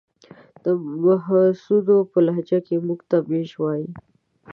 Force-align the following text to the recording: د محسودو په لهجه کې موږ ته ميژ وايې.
د 0.63 0.65
محسودو 1.03 1.97
په 2.11 2.17
لهجه 2.25 2.59
کې 2.67 2.75
موږ 2.85 2.99
ته 3.09 3.17
ميژ 3.29 3.49
وايې. 3.61 3.89